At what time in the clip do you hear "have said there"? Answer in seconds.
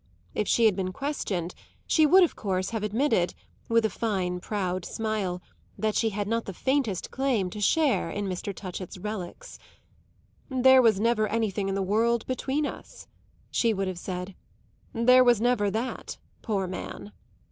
13.87-15.23